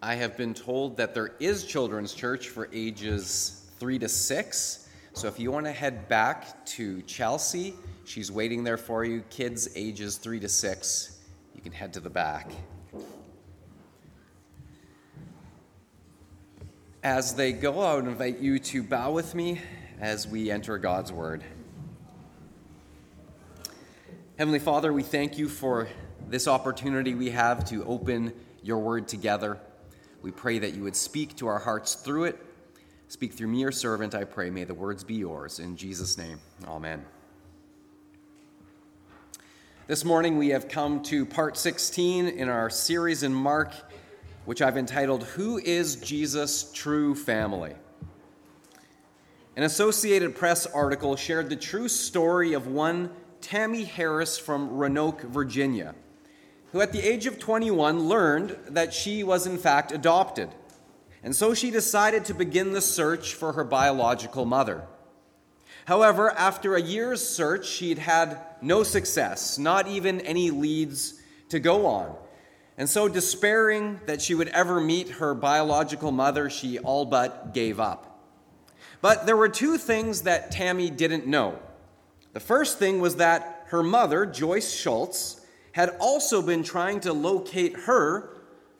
[0.00, 4.88] I have been told that there is children's church for ages three to six.
[5.12, 9.22] So if you want to head back to Chelsea, she's waiting there for you.
[9.28, 11.18] Kids ages three to six,
[11.52, 12.52] you can head to the back.
[17.02, 19.60] As they go, I would invite you to bow with me
[20.00, 21.42] as we enter God's Word.
[24.38, 25.88] Heavenly Father, we thank you for
[26.28, 29.58] this opportunity we have to open your Word together.
[30.22, 32.44] We pray that you would speak to our hearts through it.
[33.08, 34.50] Speak through me, your servant, I pray.
[34.50, 35.60] May the words be yours.
[35.60, 37.04] In Jesus' name, amen.
[39.86, 43.72] This morning we have come to part 16 in our series in Mark
[44.48, 47.74] which I've entitled, Who is Jesus' True Family?
[49.56, 53.10] An Associated Press article shared the true story of one
[53.42, 55.94] Tammy Harris from Roanoke, Virginia,
[56.72, 60.50] who at the age of 21 learned that she was in fact adopted.
[61.22, 64.84] And so she decided to begin the search for her biological mother.
[65.86, 71.14] However, after a year's search, she'd had no success, not even any leads
[71.48, 72.14] to go on.
[72.76, 77.80] And so, despairing that she would ever meet her biological mother, she all but gave
[77.80, 78.22] up.
[79.00, 81.58] But there were two things that Tammy didn't know.
[82.34, 85.37] The first thing was that her mother, Joyce Schultz,
[85.78, 88.28] had also been trying to locate her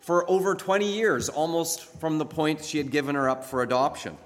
[0.00, 4.18] for over 20 years, almost from the point she had given her up for adoption.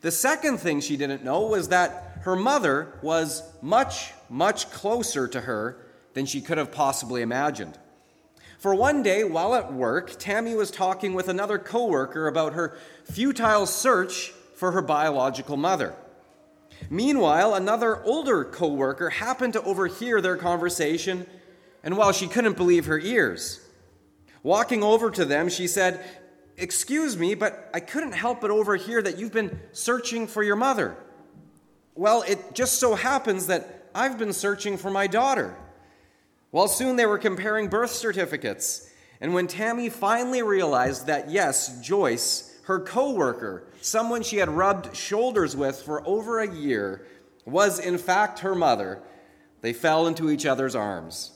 [0.00, 5.42] The second thing she didn't know was that her mother was much, much closer to
[5.42, 5.84] her
[6.14, 7.78] than she could have possibly imagined.
[8.58, 13.66] For one day, while at work, Tammy was talking with another coworker about her futile
[13.66, 15.94] search for her biological mother.
[16.88, 21.26] Meanwhile, another older coworker happened to overhear their conversation,
[21.82, 23.60] and while she couldn't believe her ears,
[24.42, 26.04] walking over to them, she said,
[26.56, 30.96] Excuse me, but I couldn't help but overhear that you've been searching for your mother.
[31.94, 35.56] Well, it just so happens that I've been searching for my daughter.
[36.52, 38.88] Well, soon they were comparing birth certificates.
[39.20, 45.56] And when Tammy finally realized that, yes, Joyce, her coworker, someone she had rubbed shoulders
[45.56, 47.06] with for over a year,
[47.44, 49.02] was in fact her mother,
[49.62, 51.31] they fell into each other's arms.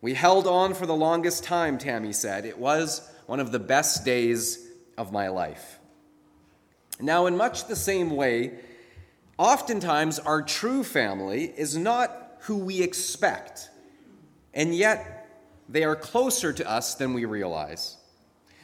[0.00, 2.44] We held on for the longest time, Tammy said.
[2.44, 5.78] It was one of the best days of my life.
[7.00, 8.58] Now, in much the same way,
[9.38, 13.70] oftentimes our true family is not who we expect
[14.56, 15.28] and yet
[15.68, 17.96] they are closer to us than we realize.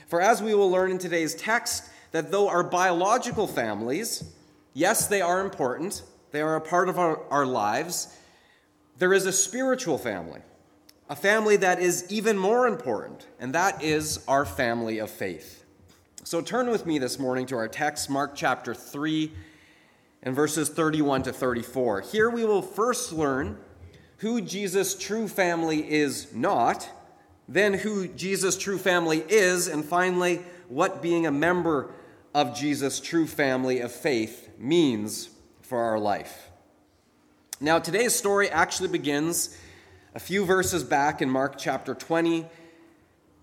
[0.09, 4.25] For as we will learn in today's text, that though our biological families,
[4.73, 8.17] yes, they are important, they are a part of our, our lives,
[8.99, 10.41] there is a spiritual family,
[11.13, 15.63] a family that is even more important, and that is our family of faith.
[16.25, 19.31] So turn with me this morning to our text, Mark chapter 3
[20.23, 22.01] and verses 31 to 34.
[22.01, 23.59] Here we will first learn
[24.21, 26.89] who Jesus' true family is not,
[27.47, 31.91] then who Jesus' true family is, and finally, what being a member
[32.35, 35.29] of Jesus' true family of faith means
[35.61, 36.49] for our life.
[37.61, 39.59] Now, today's story actually begins
[40.15, 42.45] a few verses back in Mark chapter 20,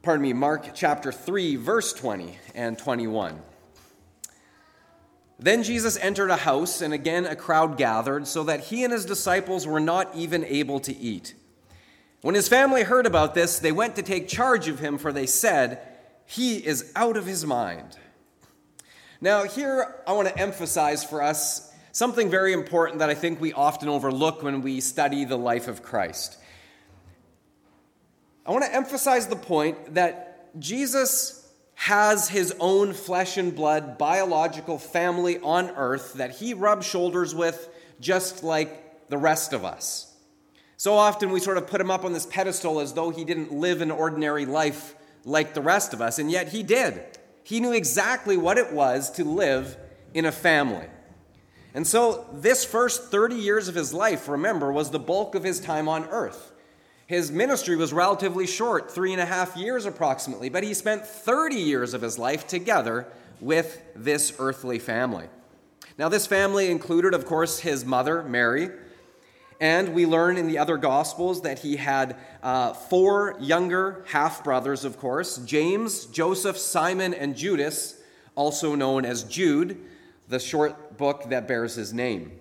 [0.03, 3.41] pardon me, Mark chapter 3, verse 20 and 21.
[5.39, 9.05] Then Jesus entered a house, and again a crowd gathered, so that he and his
[9.05, 11.33] disciples were not even able to eat.
[12.21, 15.25] When his family heard about this, they went to take charge of him, for they
[15.25, 15.81] said,
[16.25, 17.97] He is out of his mind.
[19.21, 23.53] Now, here I want to emphasize for us something very important that I think we
[23.53, 26.38] often overlook when we study the life of Christ.
[28.49, 34.79] I want to emphasize the point that Jesus has his own flesh and blood biological
[34.79, 40.11] family on earth that he rubs shoulders with just like the rest of us.
[40.77, 43.51] So often we sort of put him up on this pedestal as though he didn't
[43.51, 44.95] live an ordinary life
[45.25, 47.03] like the rest of us, and yet he did.
[47.43, 49.77] He knew exactly what it was to live
[50.15, 50.87] in a family.
[51.75, 55.59] And so, this first 30 years of his life, remember, was the bulk of his
[55.59, 56.48] time on earth.
[57.09, 61.55] His ministry was relatively short, three and a half years approximately, but he spent 30
[61.55, 63.07] years of his life together
[63.41, 65.25] with this earthly family.
[65.97, 68.69] Now, this family included, of course, his mother, Mary,
[69.59, 74.85] and we learn in the other Gospels that he had uh, four younger half brothers,
[74.85, 78.03] of course James, Joseph, Simon, and Judas,
[78.35, 79.83] also known as Jude,
[80.27, 82.38] the short book that bears his name.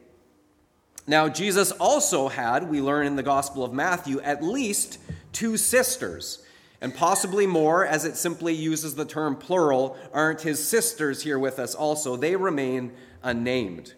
[1.08, 4.98] Now, Jesus also had, we learn in the Gospel of Matthew, at least
[5.32, 6.44] two sisters.
[6.80, 11.58] and possibly more, as it simply uses the term plural, aren't his sisters here with
[11.58, 12.14] us also.
[12.14, 13.94] They remain unnamed.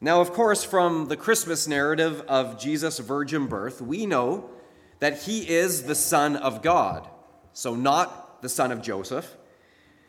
[0.00, 4.50] Now, of course, from the Christmas narrative of Jesus' virgin birth, we know
[4.98, 7.06] that he is the Son of God.
[7.52, 9.36] So, not the son of Joseph.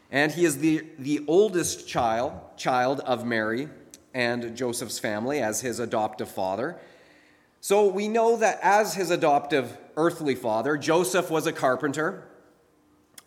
[0.10, 3.70] And he is the, the oldest child, child of Mary
[4.14, 6.78] and Joseph's family as his adoptive father.
[7.60, 12.28] So we know that as his adoptive earthly father, Joseph was a carpenter.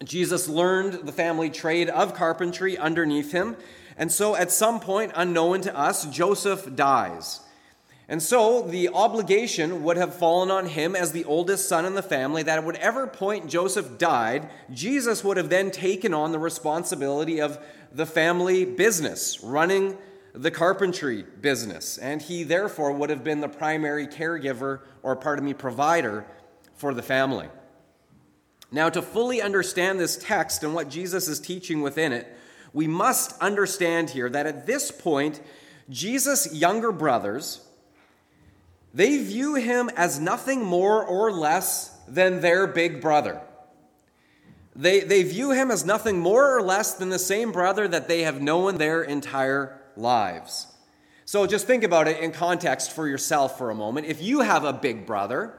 [0.02, 3.56] Jesus learned the family trade of carpentry underneath him.
[3.96, 7.40] And so at some point, unknown to us, Joseph dies.
[8.08, 12.02] And so the obligation would have fallen on him as the oldest son in the
[12.02, 17.40] family that at whatever point Joseph died, Jesus would have then taken on the responsibility
[17.40, 17.58] of
[17.92, 19.96] the family business, running
[20.34, 21.96] the carpentry business.
[21.96, 26.26] And he therefore would have been the primary caregiver, or pardon me, provider
[26.74, 27.48] for the family.
[28.70, 32.26] Now, to fully understand this text and what Jesus is teaching within it,
[32.72, 35.40] we must understand here that at this point,
[35.88, 37.60] Jesus' younger brothers,
[38.92, 43.40] they view him as nothing more or less than their big brother.
[44.74, 48.22] They, they view him as nothing more or less than the same brother that they
[48.22, 50.66] have known their entire lives.
[51.24, 54.06] So just think about it in context for yourself for a moment.
[54.06, 55.54] If you have a big brother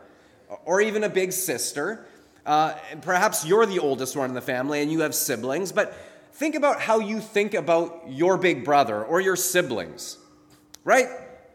[0.63, 2.05] or even a big sister,
[2.45, 5.97] uh, perhaps you're the oldest one in the family and you have siblings, but
[6.33, 10.17] think about how you think about your big brother or your siblings,
[10.83, 11.07] right?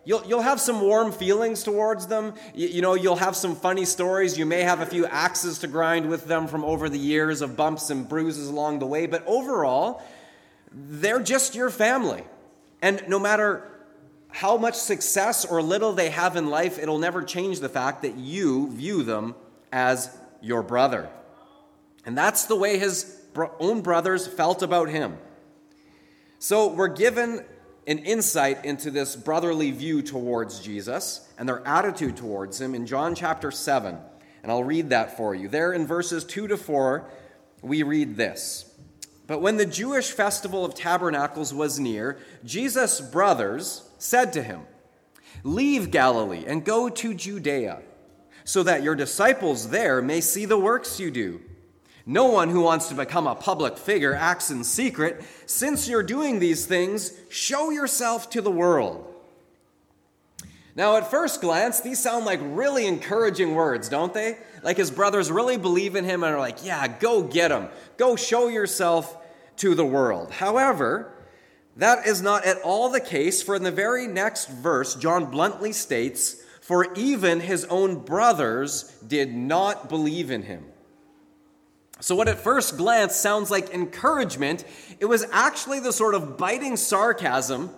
[0.04, 2.34] You'll, you'll have some warm feelings towards them.
[2.54, 4.36] You, you, know, you'll have some funny stories.
[4.38, 7.56] You may have a few axes to grind with them from over the years of
[7.56, 9.06] bumps and bruises along the way.
[9.06, 10.02] But overall,
[10.72, 12.24] they're just your family.
[12.82, 13.66] And no matter
[14.28, 18.16] how much success or little they have in life, it'll never change the fact that
[18.16, 19.34] you view them
[19.72, 21.08] as your brother.
[22.06, 23.20] And that's the way his
[23.58, 25.18] own brothers felt about him.
[26.38, 27.44] So we're given
[27.86, 33.14] an insight into this brotherly view towards Jesus and their attitude towards him in John
[33.14, 33.98] chapter 7.
[34.42, 35.48] And I'll read that for you.
[35.48, 37.10] There in verses 2 to 4,
[37.62, 38.69] we read this.
[39.30, 44.62] But when the Jewish festival of tabernacles was near, Jesus' brothers said to him,
[45.44, 47.80] Leave Galilee and go to Judea,
[48.42, 51.40] so that your disciples there may see the works you do.
[52.04, 55.22] No one who wants to become a public figure acts in secret.
[55.46, 59.06] Since you're doing these things, show yourself to the world.
[60.74, 64.38] Now, at first glance, these sound like really encouraging words, don't they?
[64.64, 67.68] Like his brothers really believe in him and are like, yeah, go get him.
[67.96, 69.18] Go show yourself
[69.60, 70.30] to the world.
[70.32, 71.12] However,
[71.76, 75.72] that is not at all the case, for in the very next verse, John bluntly
[75.72, 80.64] states, For even his own brothers did not believe in him.
[82.00, 84.64] So, what at first glance sounds like encouragement,
[84.98, 87.70] it was actually the sort of biting sarcasm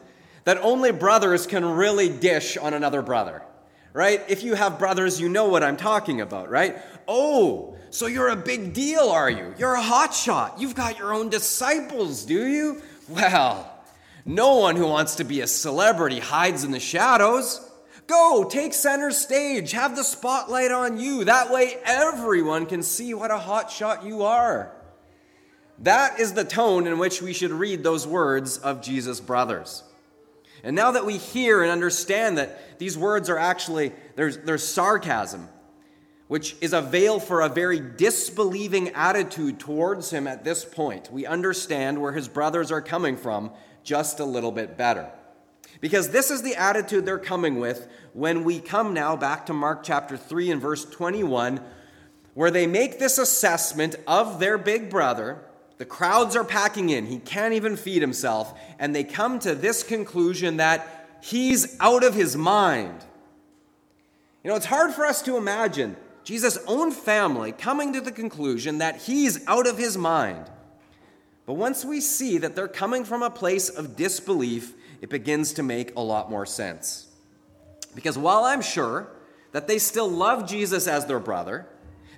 [0.44, 3.42] that only brothers can really dish on another brother.
[3.92, 4.22] Right?
[4.28, 6.78] If you have brothers, you know what I'm talking about, right?
[7.06, 9.54] Oh, so you're a big deal, are you?
[9.58, 10.58] You're a hotshot.
[10.58, 12.80] You've got your own disciples, do you?
[13.08, 13.70] Well,
[14.24, 17.68] no one who wants to be a celebrity hides in the shadows.
[18.06, 21.24] Go, take center stage, have the spotlight on you.
[21.24, 24.72] That way, everyone can see what a hotshot you are.
[25.80, 29.82] That is the tone in which we should read those words of Jesus' brothers.
[30.62, 35.48] And now that we hear and understand that these words are actually, there's, there's sarcasm,
[36.28, 41.26] which is a veil for a very disbelieving attitude towards him at this point, we
[41.26, 43.50] understand where his brothers are coming from
[43.82, 45.10] just a little bit better.
[45.80, 49.82] Because this is the attitude they're coming with when we come now back to Mark
[49.82, 51.60] chapter 3 and verse 21,
[52.34, 55.42] where they make this assessment of their big brother.
[55.82, 57.06] The crowds are packing in.
[57.06, 58.56] He can't even feed himself.
[58.78, 63.04] And they come to this conclusion that he's out of his mind.
[64.44, 68.78] You know, it's hard for us to imagine Jesus' own family coming to the conclusion
[68.78, 70.48] that he's out of his mind.
[71.46, 75.64] But once we see that they're coming from a place of disbelief, it begins to
[75.64, 77.08] make a lot more sense.
[77.92, 79.08] Because while I'm sure
[79.50, 81.66] that they still love Jesus as their brother,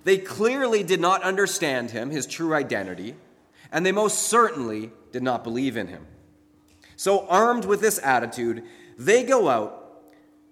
[0.05, 3.15] they clearly did not understand him, his true identity,
[3.75, 6.07] and they most certainly did not believe in him.
[6.97, 8.63] So, armed with this attitude,
[8.97, 10.05] they go out,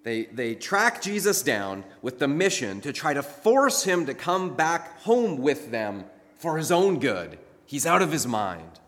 [0.03, 4.57] they, they track Jesus down with the mission to try to force him to come
[4.57, 7.39] back home with them for his own good.
[7.65, 8.81] He's out of his mind.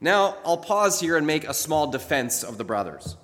[0.00, 3.16] Now, I'll pause here and make a small defense of the brothers.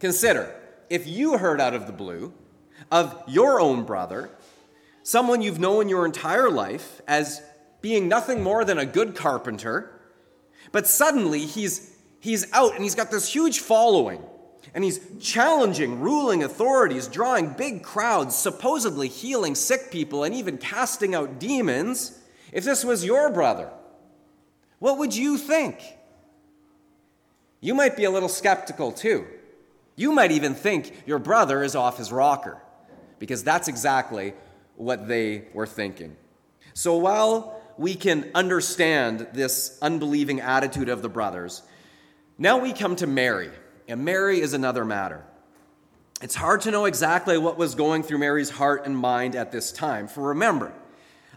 [0.00, 0.54] Consider
[0.90, 2.34] if you heard out of the blue
[2.92, 4.28] of your own brother
[5.02, 7.40] someone you've known your entire life as
[7.80, 9.90] being nothing more than a good carpenter,
[10.72, 14.22] but suddenly he's, he's out and he's got this huge following.
[14.72, 21.14] And he's challenging ruling authorities, drawing big crowds, supposedly healing sick people, and even casting
[21.14, 22.18] out demons.
[22.52, 23.70] If this was your brother,
[24.78, 25.82] what would you think?
[27.60, 29.26] You might be a little skeptical too.
[29.96, 32.62] You might even think your brother is off his rocker,
[33.18, 34.34] because that's exactly
[34.76, 36.16] what they were thinking.
[36.74, 41.62] So while we can understand this unbelieving attitude of the brothers,
[42.36, 43.48] now we come to Mary,
[43.88, 45.24] and Mary is another matter.
[46.20, 49.72] It's hard to know exactly what was going through Mary's heart and mind at this
[49.72, 50.74] time, for remember,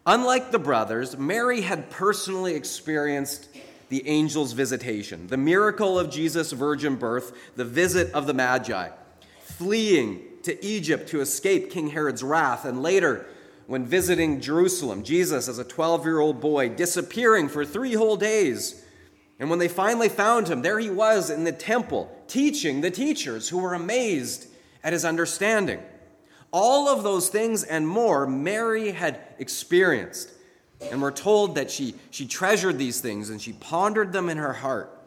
[0.06, 3.48] unlike the brothers, Mary had personally experienced
[3.88, 8.90] the angel's visitation, the miracle of Jesus' virgin birth, the visit of the Magi,
[9.44, 13.28] fleeing to Egypt to escape King Herod's wrath, and later,
[13.68, 18.84] when visiting Jerusalem, Jesus as a 12 year old boy disappearing for three whole days.
[19.40, 23.50] And when they finally found him, there he was in the temple, teaching the teachers
[23.50, 24.48] who were amazed
[24.84, 25.82] at his understanding.
[26.52, 30.30] All of those things and more Mary had experienced.
[30.92, 34.54] And we're told that she, she treasured these things and she pondered them in her
[34.54, 35.02] heart,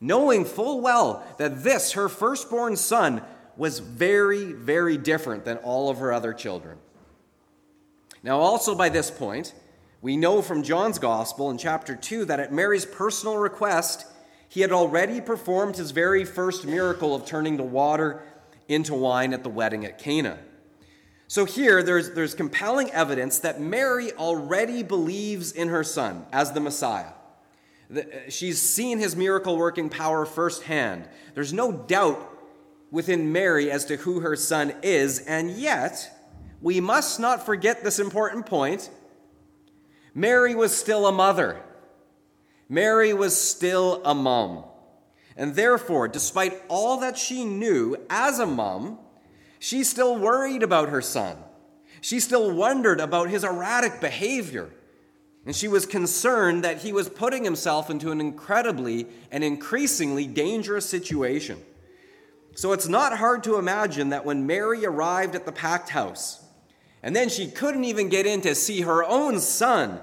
[0.00, 3.22] knowing full well that this, her firstborn son,
[3.56, 6.78] was very, very different than all of her other children.
[8.26, 9.54] Now, also by this point,
[10.02, 14.04] we know from John's Gospel in chapter 2 that at Mary's personal request,
[14.48, 18.24] he had already performed his very first miracle of turning the water
[18.66, 20.40] into wine at the wedding at Cana.
[21.28, 26.58] So here, there's, there's compelling evidence that Mary already believes in her son as the
[26.58, 27.12] Messiah.
[27.96, 31.08] Uh, she's seen his miracle working power firsthand.
[31.34, 32.28] There's no doubt
[32.90, 36.15] within Mary as to who her son is, and yet,
[36.66, 38.90] we must not forget this important point.
[40.16, 41.62] Mary was still a mother.
[42.68, 44.64] Mary was still a mom.
[45.36, 48.98] And therefore, despite all that she knew as a mom,
[49.60, 51.36] she still worried about her son.
[52.00, 54.68] She still wondered about his erratic behavior.
[55.44, 60.90] And she was concerned that he was putting himself into an incredibly and increasingly dangerous
[60.90, 61.62] situation.
[62.56, 66.42] So it's not hard to imagine that when Mary arrived at the packed house,
[67.06, 70.00] and then she couldn't even get in to see her own son,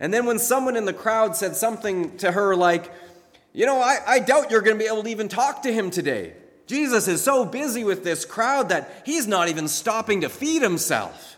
[0.00, 2.92] and then when someone in the crowd said something to her like,
[3.52, 5.92] You know, I, I doubt you're going to be able to even talk to him
[5.92, 6.32] today.
[6.66, 11.36] Jesus is so busy with this crowd that he's not even stopping to feed himself.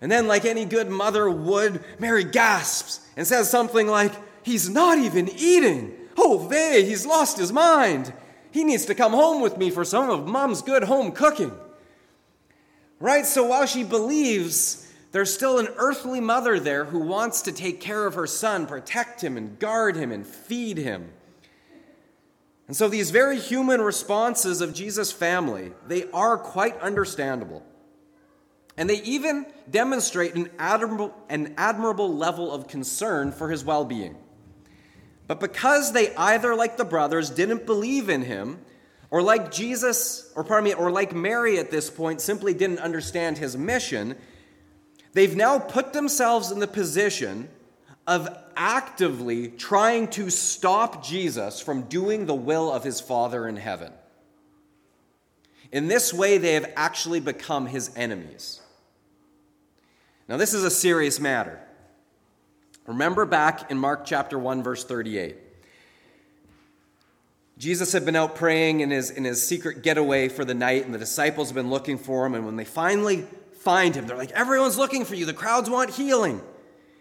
[0.00, 4.98] And then, like any good mother would, Mary gasps and says something like, He's not
[4.98, 5.94] even eating.
[6.18, 8.12] Oh, vey, he's lost his mind.
[8.50, 11.52] He needs to come home with me for some of mom's good home cooking.
[12.98, 13.26] Right?
[13.26, 18.06] So while she believes there's still an earthly mother there who wants to take care
[18.06, 21.10] of her son, protect him, and guard him, and feed him,
[22.66, 27.62] and so these very human responses of Jesus' family, they are quite understandable.
[28.76, 34.16] And they even demonstrate an admirable, an admirable level of concern for his well being.
[35.28, 38.58] But because they either, like the brothers, didn't believe in him,
[39.10, 43.38] or like Jesus, or pardon me, or like Mary at this point, simply didn't understand
[43.38, 44.16] his mission,
[45.12, 47.48] they've now put themselves in the position
[48.06, 53.92] of actively trying to stop Jesus from doing the will of his Father in heaven.
[55.72, 58.60] In this way, they have actually become his enemies.
[60.28, 61.60] Now, this is a serious matter.
[62.86, 65.36] Remember back in Mark chapter 1, verse 38.
[67.58, 70.92] Jesus had been out praying in his, in his secret getaway for the night, and
[70.92, 72.34] the disciples have been looking for him.
[72.34, 73.24] And when they finally
[73.60, 75.24] find him, they're like, Everyone's looking for you.
[75.24, 76.42] The crowds want healing.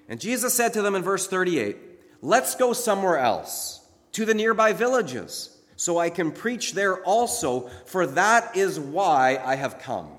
[0.07, 1.77] And Jesus said to them in verse 38,
[2.21, 8.07] Let's go somewhere else, to the nearby villages, so I can preach there also, for
[8.07, 10.09] that is why I have come.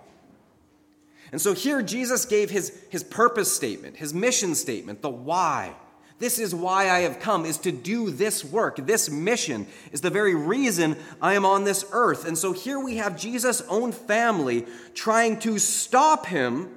[1.32, 5.74] And so here Jesus gave his, his purpose statement, his mission statement, the why.
[6.18, 8.76] This is why I have come, is to do this work.
[8.76, 12.26] This mission is the very reason I am on this earth.
[12.26, 16.70] And so here we have Jesus' own family trying to stop him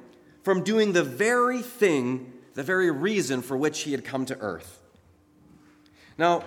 [0.44, 4.82] from doing the very thing the very reason for which he had come to earth.
[6.18, 6.44] Now,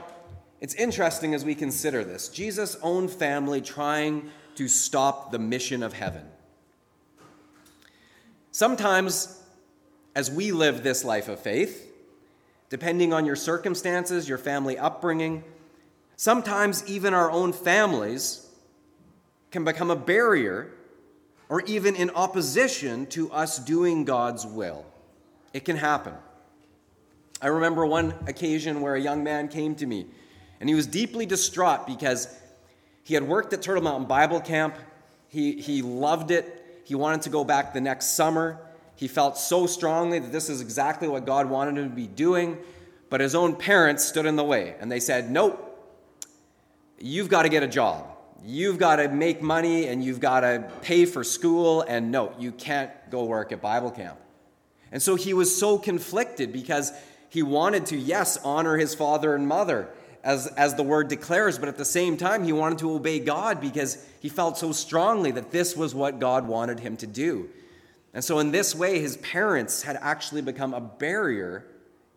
[0.60, 5.94] it's interesting as we consider this Jesus' own family trying to stop the mission of
[5.94, 6.24] heaven.
[8.50, 9.42] Sometimes,
[10.14, 11.91] as we live this life of faith,
[12.72, 15.44] depending on your circumstances, your family upbringing,
[16.16, 18.46] sometimes even our own families
[19.50, 20.72] can become a barrier
[21.50, 24.86] or even in opposition to us doing God's will.
[25.52, 26.14] It can happen.
[27.42, 30.06] I remember one occasion where a young man came to me
[30.58, 32.34] and he was deeply distraught because
[33.02, 34.76] he had worked at Turtle Mountain Bible Camp.
[35.28, 36.80] He, he loved it.
[36.84, 38.58] He wanted to go back the next summer.
[38.96, 42.58] He felt so strongly that this is exactly what God wanted him to be doing,
[43.10, 45.68] but his own parents stood in the way and they said, Nope,
[46.98, 48.12] you've got to get a job
[48.44, 52.52] you've got to make money and you've got to pay for school, and no, you
[52.52, 54.18] can't go work at Bible camp.
[54.90, 56.92] And so he was so conflicted because
[57.28, 59.88] he wanted to, yes, honor his father and mother,
[60.22, 63.60] as, as the word declares, but at the same time, he wanted to obey God
[63.60, 67.48] because he felt so strongly that this was what God wanted him to do.
[68.14, 71.66] And so, in this way, his parents had actually become a barrier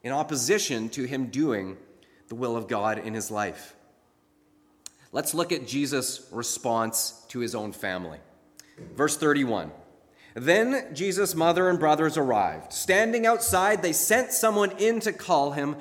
[0.03, 1.77] in opposition to him doing
[2.27, 3.75] the will of God in his life.
[5.11, 8.19] Let's look at Jesus' response to his own family.
[8.95, 9.71] Verse 31.
[10.33, 12.73] Then Jesus' mother and brothers arrived.
[12.73, 15.77] Standing outside, they sent someone in to call him.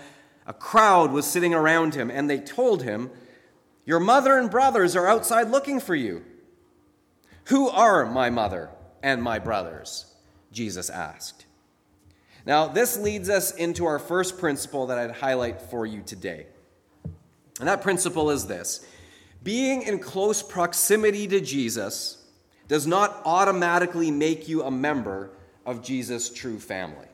[0.46, 3.10] A crowd was sitting around him, and they told him,
[3.84, 6.22] Your mother and brothers are outside looking for you.
[7.46, 8.70] Who are my mother
[9.04, 10.06] and my brothers?
[10.50, 11.44] Jesus asked.
[12.46, 16.46] Now, this leads us into our first principle that I'd highlight for you today.
[17.60, 18.84] And that principle is this
[19.42, 22.24] being in close proximity to Jesus
[22.66, 25.30] does not automatically make you a member
[25.66, 27.06] of Jesus' true family.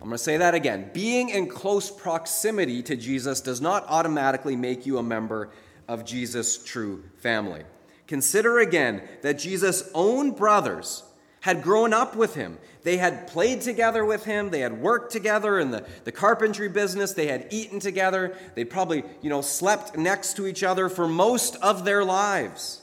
[0.00, 0.90] I'm going to say that again.
[0.94, 5.50] Being in close proximity to Jesus does not automatically make you a member
[5.86, 7.62] of Jesus' true family.
[8.06, 11.04] Consider again that Jesus' own brothers
[11.40, 12.58] had grown up with him.
[12.82, 14.50] They had played together with him.
[14.50, 17.12] They had worked together in the, the carpentry business.
[17.12, 18.36] They had eaten together.
[18.54, 22.82] They probably, you know, slept next to each other for most of their lives.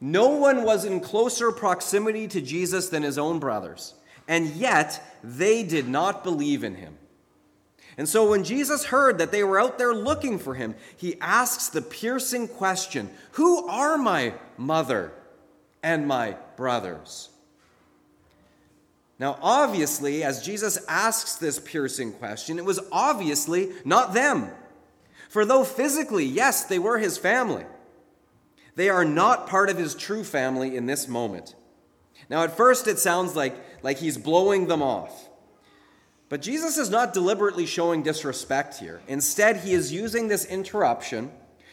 [0.00, 3.94] No one was in closer proximity to Jesus than his own brothers,
[4.28, 6.98] and yet they did not believe in him.
[7.98, 11.68] And so when Jesus heard that they were out there looking for him, he asks
[11.68, 15.12] the piercing question Who are my mother
[15.82, 17.30] and my brothers?
[19.18, 24.50] Now, obviously, as Jesus asks this piercing question, it was obviously not them.
[25.28, 27.64] For though physically, yes, they were his family,
[28.74, 31.54] they are not part of his true family in this moment.
[32.28, 35.30] Now, at first, it sounds like, like he's blowing them off.
[36.28, 39.00] But Jesus is not deliberately showing disrespect here.
[39.06, 41.30] Instead, he is using this interruption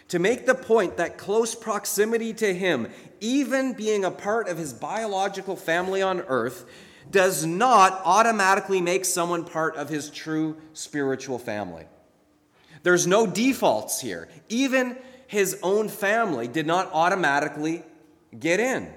[0.10, 2.88] to make the point that close proximity to him,
[3.20, 6.66] even being a part of his biological family on earth,
[7.12, 11.86] does not automatically make someone part of his true spiritual family.
[12.84, 14.28] There's no defaults here.
[14.50, 17.84] Even his own family did not automatically
[18.38, 18.92] get in.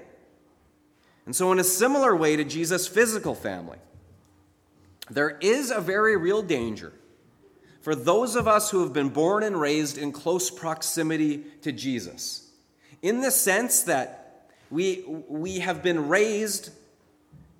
[1.25, 3.77] And so, in a similar way to Jesus' physical family,
[5.09, 6.93] there is a very real danger
[7.87, 12.51] for those of us who have been born and raised in close proximity to Jesus,
[13.01, 16.69] in the sense that we, we have been raised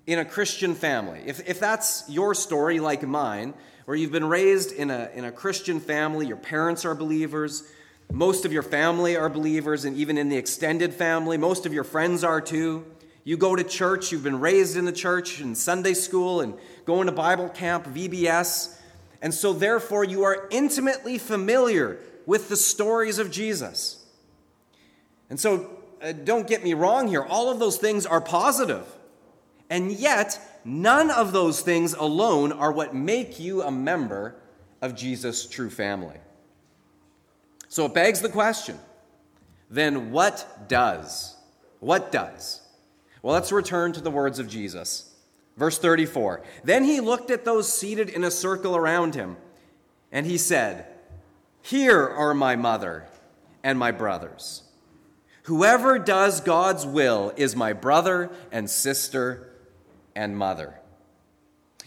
[0.08, 1.22] in a Christian family.
[1.26, 3.52] If, if that's your story, like mine,
[3.84, 7.70] where you've been raised in a, in a Christian family, your parents are believers,
[8.10, 11.84] most of your family are believers, and even in the extended family, most of your
[11.84, 12.86] friends are too.
[13.22, 16.54] You go to church, you've been raised in the church, in Sunday school, and
[16.86, 18.74] going to Bible camp, VBS,
[19.20, 24.06] and so therefore you are intimately familiar with the stories of Jesus.
[25.28, 25.68] And so,
[26.00, 28.86] uh, don't get me wrong here, all of those things are positive.
[29.70, 34.36] And yet, none of those things alone are what make you a member
[34.80, 36.16] of Jesus' true family.
[37.68, 38.78] So it begs the question
[39.70, 41.36] then what does?
[41.80, 42.62] What does?
[43.22, 45.14] Well, let's return to the words of Jesus.
[45.56, 49.36] Verse 34 Then he looked at those seated in a circle around him,
[50.10, 50.86] and he said,
[51.60, 53.06] Here are my mother
[53.62, 54.62] and my brothers.
[55.44, 59.50] Whoever does God's will is my brother and sister
[60.18, 60.74] and mother.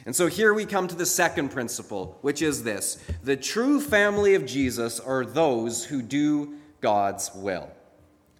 [0.05, 4.35] And so here we come to the second principle, which is this the true family
[4.35, 7.69] of Jesus are those who do God's will.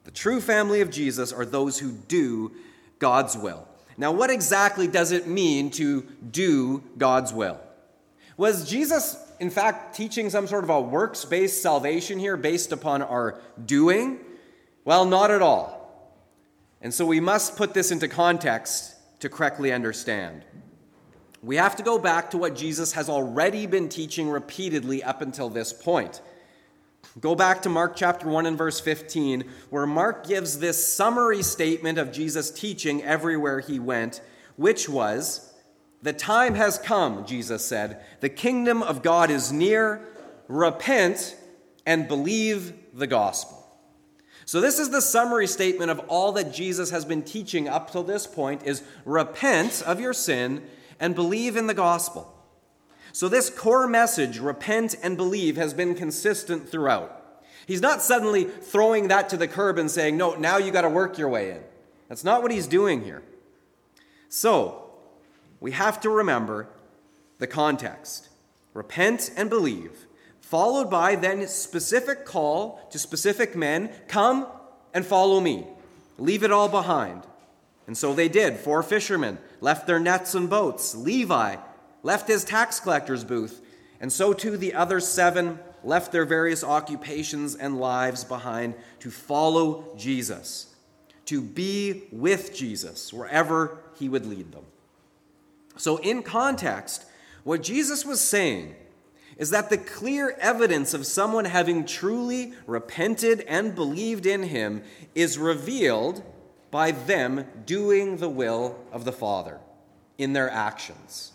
[0.05, 2.53] The true family of Jesus are those who do
[2.99, 3.67] God's will.
[3.97, 7.59] Now, what exactly does it mean to do God's will?
[8.37, 13.01] Was Jesus, in fact, teaching some sort of a works based salvation here based upon
[13.01, 14.19] our doing?
[14.85, 15.77] Well, not at all.
[16.81, 20.43] And so we must put this into context to correctly understand.
[21.41, 25.49] We have to go back to what Jesus has already been teaching repeatedly up until
[25.49, 26.21] this point.
[27.19, 31.97] Go back to Mark chapter 1 and verse 15, where Mark gives this summary statement
[31.97, 34.21] of Jesus' teaching everywhere he went,
[34.55, 35.53] which was
[36.03, 38.03] The time has come, Jesus said.
[38.21, 40.07] The kingdom of God is near.
[40.47, 41.35] Repent
[41.85, 43.60] and believe the gospel.
[44.51, 48.03] So this is the summary statement of all that Jesus has been teaching up till
[48.03, 50.63] this point is repent of your sin
[50.99, 52.37] and believe in the gospel.
[53.13, 57.41] So this core message, repent and believe, has been consistent throughout.
[57.65, 60.89] He's not suddenly throwing that to the curb and saying, "No, now you got to
[60.89, 61.63] work your way in."
[62.09, 63.23] That's not what he's doing here.
[64.27, 64.91] So,
[65.61, 66.67] we have to remember
[67.37, 68.27] the context.
[68.73, 70.07] Repent and believe
[70.51, 74.45] followed by then specific call to specific men come
[74.93, 75.65] and follow me.
[76.17, 77.23] Leave it all behind.
[77.87, 78.57] And so they did.
[78.57, 80.93] Four fishermen left their nets and boats.
[80.93, 81.55] Levi
[82.03, 83.61] left his tax collector's booth.
[84.01, 89.95] And so too the other seven left their various occupations and lives behind to follow
[89.97, 90.75] Jesus,
[91.27, 94.65] to be with Jesus wherever he would lead them.
[95.77, 97.05] So, in context,
[97.45, 98.75] what Jesus was saying
[99.37, 104.83] is that the clear evidence of someone having truly repented and believed in him
[105.15, 106.23] is revealed
[106.69, 109.59] by them doing the will of the Father
[110.17, 111.31] in their actions.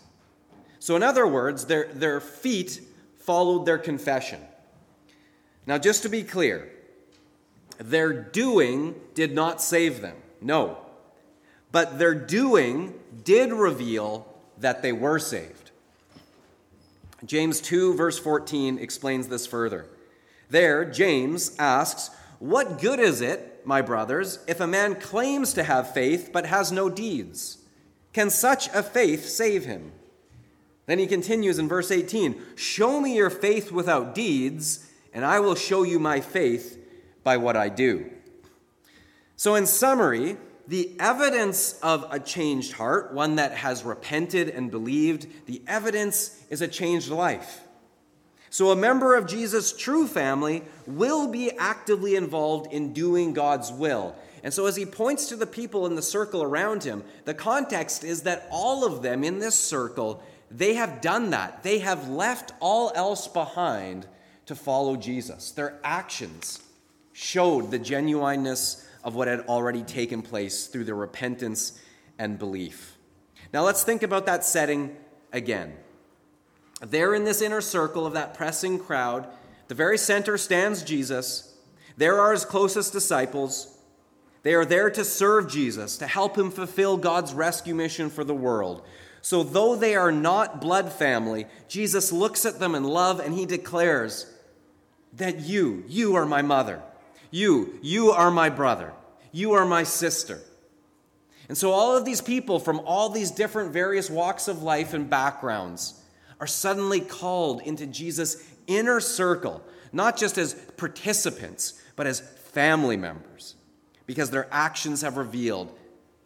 [0.79, 2.81] So, in other words, their, their feet
[3.17, 4.41] followed their confession.
[5.65, 6.71] Now, just to be clear,
[7.77, 10.15] their doing did not save them.
[10.41, 10.77] No.
[11.71, 15.66] But their doing did reveal that they were saved.
[17.25, 19.87] James 2, verse 14, explains this further.
[20.49, 25.93] There, James asks, What good is it, my brothers, if a man claims to have
[25.93, 27.57] faith but has no deeds?
[28.13, 29.91] Can such a faith save him?
[30.85, 35.55] Then he continues in verse 18 Show me your faith without deeds, and I will
[35.55, 36.79] show you my faith
[37.23, 38.09] by what I do.
[39.35, 45.27] So, in summary, the evidence of a changed heart, one that has repented and believed,
[45.45, 47.61] the evidence is a changed life.
[48.49, 54.15] So, a member of Jesus' true family will be actively involved in doing God's will.
[54.43, 58.03] And so, as he points to the people in the circle around him, the context
[58.03, 61.63] is that all of them in this circle, they have done that.
[61.63, 64.07] They have left all else behind
[64.45, 65.51] to follow Jesus.
[65.51, 66.61] Their actions
[67.11, 71.79] showed the genuineness of what had already taken place through their repentance
[72.19, 72.97] and belief.
[73.53, 74.95] Now let's think about that setting
[75.31, 75.73] again.
[76.81, 79.27] There in this inner circle of that pressing crowd,
[79.67, 81.55] the very center stands Jesus.
[81.95, 83.75] There are his closest disciples.
[84.43, 88.33] They are there to serve Jesus, to help him fulfill God's rescue mission for the
[88.33, 88.85] world.
[89.21, 93.45] So, though they are not blood family, Jesus looks at them in love and he
[93.45, 94.31] declares
[95.13, 96.81] that you, you are my mother.
[97.31, 98.93] You, you are my brother.
[99.31, 100.41] You are my sister.
[101.49, 105.09] And so, all of these people from all these different various walks of life and
[105.09, 106.01] backgrounds
[106.39, 109.63] are suddenly called into Jesus' inner circle,
[109.93, 113.55] not just as participants, but as family members,
[114.05, 115.73] because their actions have revealed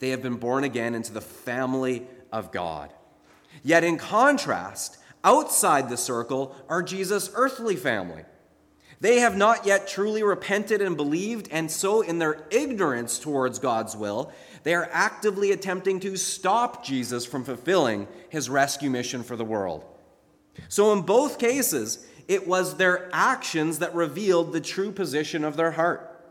[0.01, 2.91] they have been born again into the family of God.
[3.61, 8.23] Yet, in contrast, outside the circle are Jesus' earthly family.
[9.01, 13.97] They have not yet truly repented and believed, and so, in their ignorance towards God's
[13.97, 19.43] will, they are actively attempting to stop Jesus from fulfilling his rescue mission for the
[19.43, 19.83] world.
[20.69, 25.71] So, in both cases, it was their actions that revealed the true position of their
[25.71, 26.23] heart,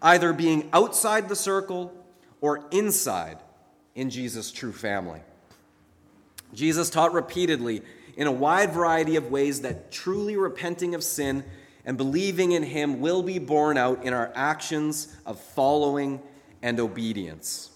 [0.00, 1.92] either being outside the circle
[2.40, 3.38] or inside
[3.96, 5.20] in Jesus' true family.
[6.52, 7.82] Jesus taught repeatedly
[8.16, 11.42] in a wide variety of ways that truly repenting of sin
[11.84, 16.20] and believing in him will be borne out in our actions of following
[16.62, 17.70] and obedience.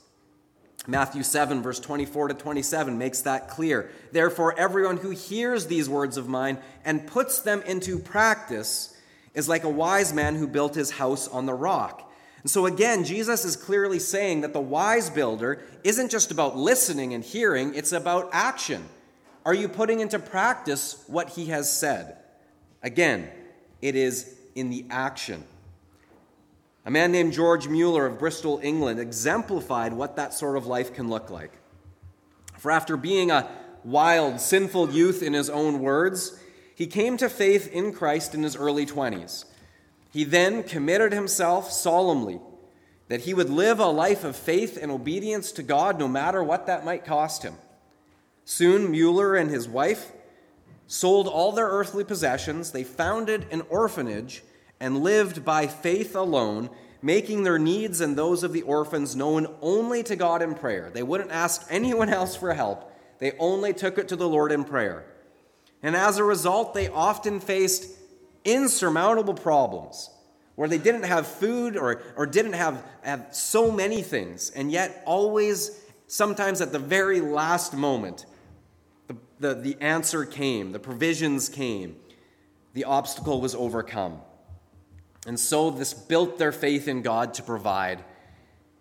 [0.87, 3.91] Matthew 7, verse 24 to 27 makes that clear.
[4.11, 8.97] Therefore, everyone who hears these words of mine and puts them into practice
[9.35, 12.11] is like a wise man who built his house on the rock.
[12.43, 17.13] And so, again, Jesus is clearly saying that the wise builder isn't just about listening
[17.13, 18.89] and hearing, it's about action.
[19.45, 22.17] Are you putting into practice what he has said?
[22.83, 23.31] Again,
[23.81, 25.45] it is in the action.
[26.85, 31.09] A man named George Mueller of Bristol, England, exemplified what that sort of life can
[31.11, 31.53] look like.
[32.57, 33.49] For after being a
[33.85, 36.41] wild, sinful youth in his own words,
[36.75, 39.45] he came to faith in Christ in his early 20s.
[40.11, 42.41] He then committed himself solemnly
[43.09, 46.67] that he would live a life of faith and obedience to God no matter what
[46.67, 47.55] that might cost him.
[48.45, 50.13] Soon, Mueller and his wife
[50.89, 54.43] sold all their earthly possessions, they founded an orphanage,
[54.81, 56.71] and lived by faith alone,
[57.03, 60.91] making their needs and those of the orphans known only to God in prayer.
[60.93, 64.65] They wouldn't ask anyone else for help, they only took it to the Lord in
[64.65, 65.05] prayer.
[65.83, 67.89] And as a result, they often faced
[68.45, 70.11] insurmountable problems
[70.55, 75.03] where they didn't have food or, or didn't have, have so many things, and yet
[75.07, 78.27] always, sometimes at the very last moment,
[79.41, 81.97] the, the answer came, the provisions came,
[82.75, 84.21] the obstacle was overcome.
[85.27, 88.05] And so this built their faith in God to provide.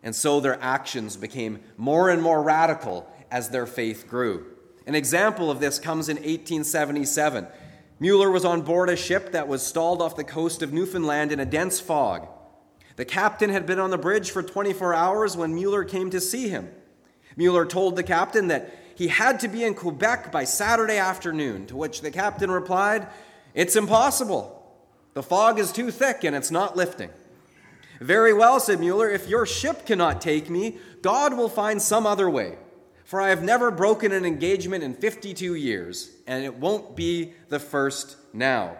[0.03, 4.45] And so their actions became more and more radical as their faith grew.
[4.85, 7.47] An example of this comes in 1877.
[7.99, 11.39] Mueller was on board a ship that was stalled off the coast of Newfoundland in
[11.39, 12.27] a dense fog.
[12.95, 16.47] The captain had been on the bridge for 24 hours when Mueller came to see
[16.47, 16.69] him.
[17.35, 21.77] Mueller told the captain that he had to be in Quebec by Saturday afternoon, to
[21.77, 23.07] which the captain replied,
[23.53, 24.55] It's impossible.
[25.13, 27.11] The fog is too thick and it's not lifting.
[28.01, 32.27] Very well, said Mueller, if your ship cannot take me, God will find some other
[32.27, 32.57] way.
[33.03, 37.59] For I have never broken an engagement in 52 years, and it won't be the
[37.59, 38.77] first now.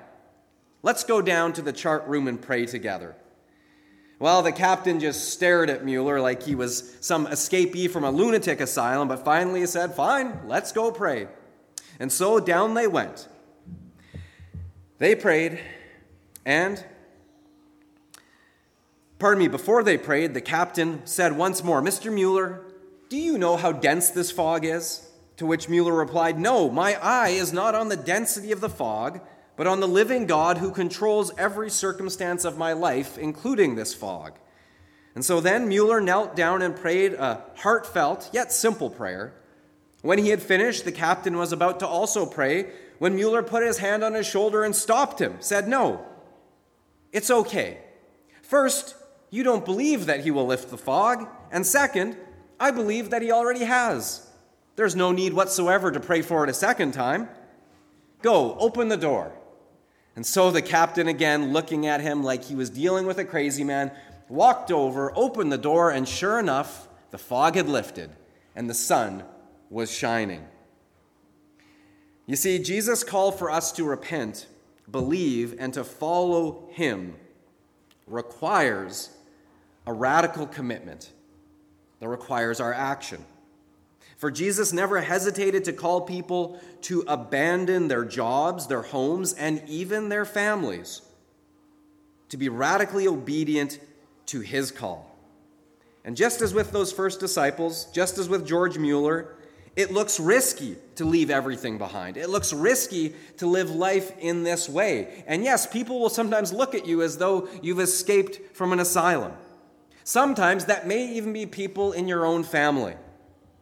[0.82, 3.16] Let's go down to the chart room and pray together.
[4.20, 8.60] Well, the captain just stared at Mueller like he was some escapee from a lunatic
[8.60, 11.28] asylum, but finally he said, Fine, let's go pray.
[12.00, 13.28] And so down they went.
[14.98, 15.60] They prayed,
[16.44, 16.84] and,
[19.20, 22.12] pardon me, before they prayed, the captain said once more, Mr.
[22.12, 22.62] Mueller,
[23.10, 25.08] do you know how dense this fog is?
[25.38, 29.22] To which Mueller replied, No, my eye is not on the density of the fog,
[29.58, 34.38] but on the living God who controls every circumstance of my life, including this fog.
[35.16, 39.34] And so then Mueller knelt down and prayed a heartfelt yet simple prayer.
[40.04, 43.80] When he had finished, the captain was about to also pray when Mueller put his
[43.80, 46.06] hand on his shoulder and stopped him, said, No,
[47.12, 47.80] it's okay.
[48.44, 48.96] First,
[49.32, 51.28] you don't believe that he will lift the fog.
[51.52, 52.16] And second,
[52.60, 54.30] I believe that he already has.
[54.76, 57.28] There's no need whatsoever to pray for it a second time.
[58.22, 59.34] Go, open the door.
[60.18, 63.64] And so the captain, again looking at him like he was dealing with a crazy
[63.64, 63.92] man,
[64.28, 68.10] walked over, opened the door, and sure enough, the fog had lifted
[68.54, 69.24] and the sun
[69.70, 70.46] was shining.
[72.26, 74.48] You see, Jesus called for us to repent
[74.90, 77.16] believe, and to follow him
[78.06, 79.10] requires
[79.86, 81.12] a radical commitment
[82.00, 83.24] that requires our action.
[84.18, 90.10] For Jesus never hesitated to call people to abandon their jobs, their homes, and even
[90.10, 91.04] their families,
[92.30, 93.80] to be radically obedient
[94.28, 95.16] to his call.
[96.04, 99.36] And just as with those first disciples, just as with George Mueller,
[99.76, 102.18] it looks risky to leave everything behind.
[102.18, 105.24] It looks risky to live life in this way.
[105.28, 109.34] And yes, people will sometimes look at you as though you've escaped from an asylum.
[110.04, 112.96] Sometimes that may even be people in your own family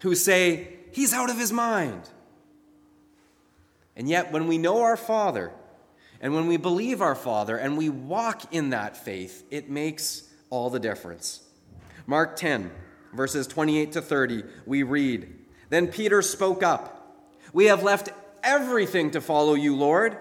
[0.05, 2.07] who say, He's out of his mind.
[3.95, 5.51] And yet, when we know our Father,
[6.21, 10.69] and when we believe our Father, and we walk in that faith, it makes all
[10.69, 11.41] the difference.
[12.05, 12.71] Mark 10,
[13.13, 15.33] verses 28 to 30, we read,
[15.69, 17.25] then Peter spoke up.
[17.51, 18.09] We have left
[18.43, 20.17] everything to follow you, Lord.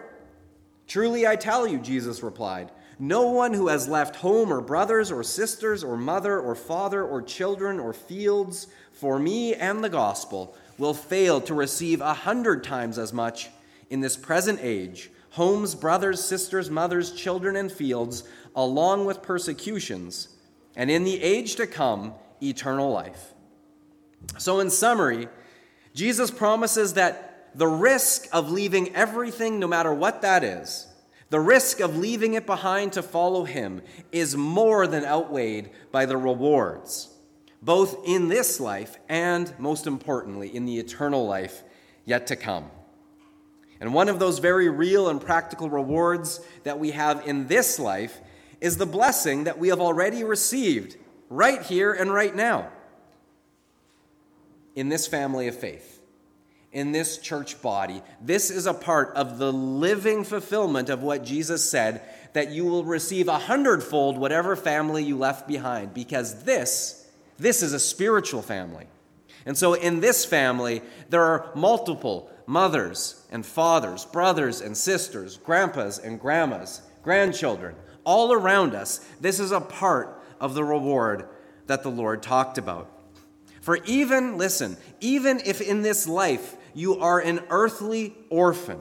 [0.89, 5.23] Truly I tell you, Jesus replied, no one who has left home or brothers or
[5.23, 10.95] sisters or mother or father or children or fields for me and the gospel will
[10.95, 13.49] fail to receive a hundred times as much
[13.91, 18.23] in this present age homes, brothers, sisters, mothers, children, and fields,
[18.55, 20.29] along with persecutions,
[20.77, 23.35] and in the age to come, eternal life.
[24.39, 25.27] So, in summary,
[25.93, 30.87] Jesus promises that the risk of leaving everything, no matter what that is,
[31.35, 36.17] the risk of leaving it behind to follow him is more than outweighed by the
[36.17, 37.09] rewards,
[37.61, 41.65] both in this life and, most importantly, in the eternal life
[42.05, 42.71] yet to come.
[43.81, 48.21] And one of those very real and practical rewards that we have in this life
[48.61, 50.97] is the blessing that we have already received
[51.31, 52.71] right here and right now
[54.77, 55.99] in this family of faith,
[56.75, 58.03] in this church body.
[58.21, 62.03] This is a part of the living fulfillment of what Jesus said
[62.35, 67.09] that you will receive a hundredfold whatever family you left behind, because this,
[67.39, 68.87] this is a spiritual family.
[69.47, 75.99] And so in this family, there are multiple mothers and fathers, brothers and sisters, grandpas
[75.99, 78.99] and grandmas, grandchildren, all around us.
[79.21, 81.29] This is a part of the reward
[81.67, 82.91] that the Lord talked about.
[83.61, 88.81] For even, listen, even if in this life you are an earthly orphan,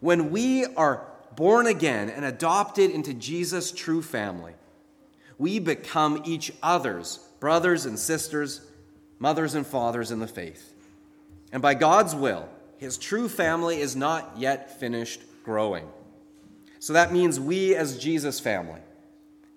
[0.00, 4.54] when we are born again and adopted into Jesus' true family,
[5.38, 8.60] we become each other's brothers and sisters,
[9.18, 10.74] mothers and fathers in the faith.
[11.52, 12.48] And by God's will,
[12.78, 15.88] his true family is not yet finished growing.
[16.78, 18.80] So that means we, as Jesus' family,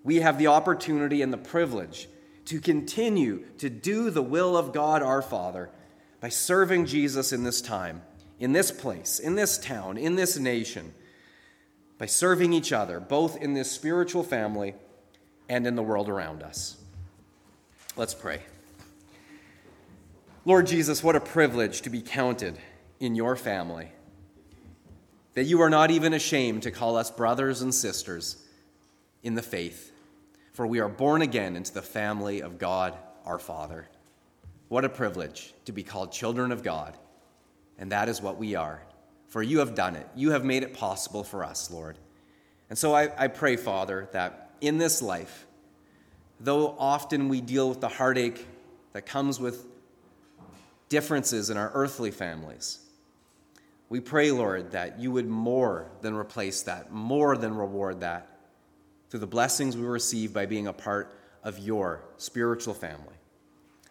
[0.04, 2.08] we have the opportunity and the privilege
[2.46, 5.70] to continue to do the will of God our Father
[6.20, 8.02] by serving Jesus in this time,
[8.40, 10.94] in this place, in this town, in this nation,
[11.98, 14.76] by serving each other, both in this spiritual family
[15.50, 16.78] and in the world around us.
[17.96, 18.42] Let's pray.
[20.46, 22.58] Lord Jesus, what a privilege to be counted
[23.00, 23.92] in your family.
[25.34, 28.44] That you are not even ashamed to call us brothers and sisters
[29.24, 29.92] in the faith
[30.58, 33.88] for we are born again into the family of God our Father.
[34.70, 36.98] What a privilege to be called children of God.
[37.78, 38.82] And that is what we are.
[39.28, 40.08] For you have done it.
[40.16, 41.98] You have made it possible for us, Lord.
[42.70, 45.46] And so I, I pray, Father, that in this life,
[46.40, 48.46] though often we deal with the heartache
[48.94, 49.66] that comes with
[50.90, 52.80] differences in our earthly families,
[53.90, 58.28] we pray, Lord, that you would more than replace that, more than reward that
[59.10, 63.17] through the blessings we receive by being a part of your spiritual family.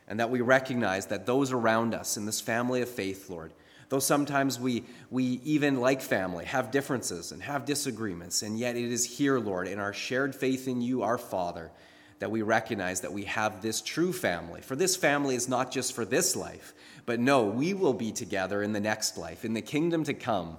[0.09, 3.53] And that we recognize that those around us in this family of faith, Lord,
[3.89, 8.91] though sometimes we, we even like family have differences and have disagreements, and yet it
[8.91, 11.71] is here, Lord, in our shared faith in you, our Father,
[12.19, 14.61] that we recognize that we have this true family.
[14.61, 16.73] For this family is not just for this life,
[17.05, 20.57] but no, we will be together in the next life, in the kingdom to come,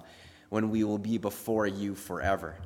[0.50, 2.56] when we will be before you forever.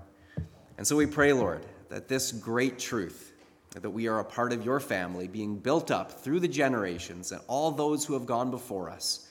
[0.78, 3.31] And so we pray, Lord, that this great truth,
[3.80, 7.40] that we are a part of your family, being built up through the generations and
[7.46, 9.26] all those who have gone before us,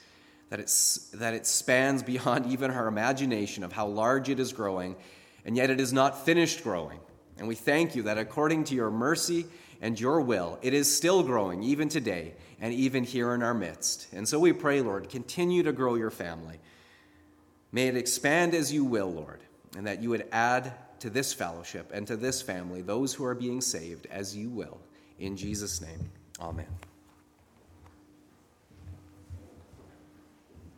[0.50, 4.96] that, it's, that it spans beyond even our imagination of how large it is growing,
[5.44, 6.98] and yet it is not finished growing.
[7.38, 9.46] And we thank you that according to your mercy
[9.80, 14.06] and your will, it is still growing even today and even here in our midst.
[14.12, 16.60] And so we pray, Lord, continue to grow your family.
[17.72, 19.40] May it expand as you will, Lord,
[19.76, 23.34] and that you would add to this fellowship and to this family those who are
[23.34, 24.80] being saved as you will.
[25.18, 26.10] In Jesus' name,
[26.40, 26.66] amen.